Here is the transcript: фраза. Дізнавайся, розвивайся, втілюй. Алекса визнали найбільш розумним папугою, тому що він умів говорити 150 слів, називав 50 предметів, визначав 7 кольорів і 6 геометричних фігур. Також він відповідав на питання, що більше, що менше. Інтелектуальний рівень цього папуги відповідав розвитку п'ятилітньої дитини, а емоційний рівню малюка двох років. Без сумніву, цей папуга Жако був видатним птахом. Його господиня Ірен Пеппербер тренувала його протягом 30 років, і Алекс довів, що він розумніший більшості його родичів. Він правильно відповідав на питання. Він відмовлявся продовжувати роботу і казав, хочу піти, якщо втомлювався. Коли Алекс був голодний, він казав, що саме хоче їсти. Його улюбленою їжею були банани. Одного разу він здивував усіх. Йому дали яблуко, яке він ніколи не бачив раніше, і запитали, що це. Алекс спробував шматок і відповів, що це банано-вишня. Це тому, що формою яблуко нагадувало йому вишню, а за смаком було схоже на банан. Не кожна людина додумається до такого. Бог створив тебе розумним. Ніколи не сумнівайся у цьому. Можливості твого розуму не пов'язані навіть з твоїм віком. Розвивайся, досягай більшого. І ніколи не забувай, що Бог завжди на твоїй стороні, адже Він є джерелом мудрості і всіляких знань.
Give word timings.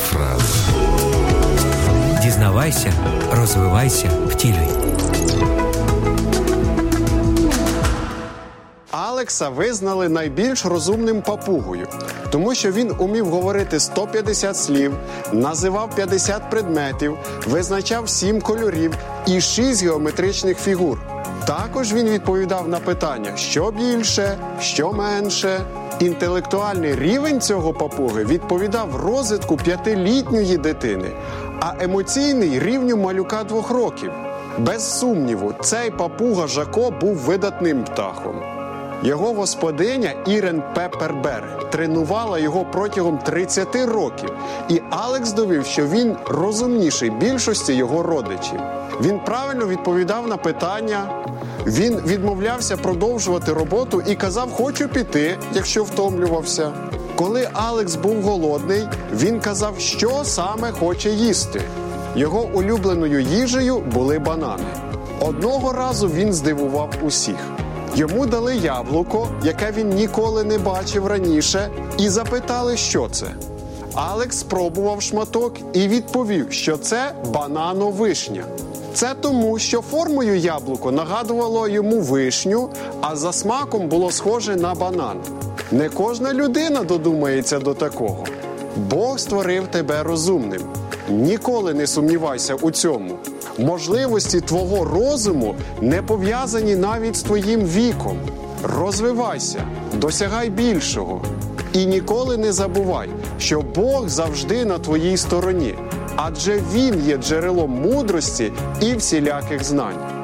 фраза. 0.00 0.44
Дізнавайся, 2.22 2.92
розвивайся, 3.32 4.10
втілюй. 4.28 4.68
Алекса 8.90 9.48
визнали 9.48 10.08
найбільш 10.08 10.64
розумним 10.64 11.22
папугою, 11.22 11.86
тому 12.30 12.54
що 12.54 12.72
він 12.72 12.92
умів 12.98 13.26
говорити 13.26 13.80
150 13.80 14.56
слів, 14.56 14.92
називав 15.32 15.94
50 15.94 16.50
предметів, 16.50 17.16
визначав 17.46 18.08
7 18.08 18.40
кольорів 18.40 18.96
і 19.26 19.40
6 19.40 19.84
геометричних 19.84 20.58
фігур. 20.58 20.98
Також 21.46 21.92
він 21.92 22.08
відповідав 22.08 22.68
на 22.68 22.78
питання, 22.78 23.36
що 23.36 23.70
більше, 23.70 24.38
що 24.60 24.92
менше. 24.92 25.60
Інтелектуальний 26.00 26.94
рівень 26.94 27.40
цього 27.40 27.72
папуги 27.72 28.24
відповідав 28.24 28.96
розвитку 28.96 29.56
п'ятилітньої 29.56 30.56
дитини, 30.56 31.10
а 31.60 31.72
емоційний 31.80 32.58
рівню 32.58 32.96
малюка 32.96 33.44
двох 33.44 33.70
років. 33.70 34.12
Без 34.58 34.98
сумніву, 34.98 35.52
цей 35.60 35.90
папуга 35.90 36.46
Жако 36.46 36.90
був 37.00 37.16
видатним 37.16 37.84
птахом. 37.84 38.42
Його 39.02 39.32
господиня 39.32 40.10
Ірен 40.26 40.62
Пеппербер 40.74 41.68
тренувала 41.70 42.38
його 42.38 42.64
протягом 42.72 43.18
30 43.18 43.76
років, 43.76 44.32
і 44.68 44.80
Алекс 44.90 45.32
довів, 45.32 45.66
що 45.66 45.86
він 45.86 46.16
розумніший 46.26 47.10
більшості 47.10 47.74
його 47.74 48.02
родичів. 48.02 48.60
Він 49.00 49.18
правильно 49.18 49.66
відповідав 49.66 50.28
на 50.28 50.36
питання. 50.36 51.24
Він 51.66 52.00
відмовлявся 52.06 52.76
продовжувати 52.76 53.52
роботу 53.52 54.02
і 54.06 54.14
казав, 54.14 54.52
хочу 54.52 54.88
піти, 54.88 55.38
якщо 55.54 55.84
втомлювався. 55.84 56.72
Коли 57.16 57.48
Алекс 57.52 57.94
був 57.94 58.22
голодний, 58.22 58.88
він 59.12 59.40
казав, 59.40 59.74
що 59.78 60.20
саме 60.24 60.72
хоче 60.72 61.10
їсти. 61.10 61.62
Його 62.16 62.48
улюбленою 62.54 63.20
їжею 63.20 63.78
були 63.78 64.18
банани. 64.18 64.64
Одного 65.20 65.72
разу 65.72 66.08
він 66.08 66.32
здивував 66.32 66.90
усіх. 67.02 67.36
Йому 67.94 68.26
дали 68.26 68.56
яблуко, 68.56 69.28
яке 69.44 69.72
він 69.72 69.88
ніколи 69.88 70.44
не 70.44 70.58
бачив 70.58 71.06
раніше, 71.06 71.70
і 71.98 72.08
запитали, 72.08 72.76
що 72.76 73.08
це. 73.08 73.26
Алекс 73.94 74.38
спробував 74.38 75.02
шматок 75.02 75.54
і 75.72 75.88
відповів, 75.88 76.52
що 76.52 76.76
це 76.76 77.12
банано-вишня. 77.32 78.44
Це 78.94 79.14
тому, 79.20 79.58
що 79.58 79.80
формою 79.80 80.36
яблуко 80.36 80.92
нагадувало 80.92 81.68
йому 81.68 82.00
вишню, 82.00 82.68
а 83.00 83.16
за 83.16 83.32
смаком 83.32 83.88
було 83.88 84.10
схоже 84.10 84.56
на 84.56 84.74
банан. 84.74 85.16
Не 85.72 85.88
кожна 85.88 86.34
людина 86.34 86.82
додумається 86.82 87.58
до 87.58 87.74
такого. 87.74 88.24
Бог 88.76 89.18
створив 89.18 89.66
тебе 89.66 90.02
розумним. 90.02 90.62
Ніколи 91.08 91.74
не 91.74 91.86
сумнівайся 91.86 92.54
у 92.54 92.70
цьому. 92.70 93.18
Можливості 93.58 94.40
твого 94.40 94.84
розуму 94.84 95.54
не 95.80 96.02
пов'язані 96.02 96.76
навіть 96.76 97.16
з 97.16 97.22
твоїм 97.22 97.60
віком. 97.60 98.18
Розвивайся, 98.62 99.64
досягай 99.94 100.50
більшого. 100.50 101.22
І 101.72 101.86
ніколи 101.86 102.36
не 102.36 102.52
забувай, 102.52 103.08
що 103.38 103.60
Бог 103.60 104.08
завжди 104.08 104.64
на 104.64 104.78
твоїй 104.78 105.16
стороні, 105.16 105.74
адже 106.16 106.62
Він 106.72 107.06
є 107.06 107.16
джерелом 107.16 107.70
мудрості 107.70 108.52
і 108.80 108.94
всіляких 108.94 109.64
знань. 109.64 110.19